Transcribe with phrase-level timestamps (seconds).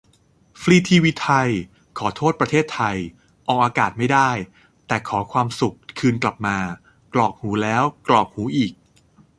[0.61, 1.49] ฟรีทีวีไทย
[1.97, 2.97] :"ขอโทษประเทศไทย"
[3.47, 4.29] ออกอากาศไม่ได้
[4.87, 6.57] แต่ "ขอความสุขคืนกลับมา"
[7.13, 8.73] กรอกหูแล้วกรอกหูอีก